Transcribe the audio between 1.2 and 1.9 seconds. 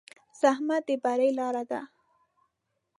لاره ده.